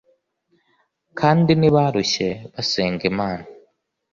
[1.19, 3.45] kandi ntibarushye basenga Imana